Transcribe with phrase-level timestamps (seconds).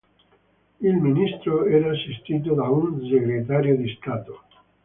[0.79, 4.41] Il ministro era assistito da un Segretario di Stato.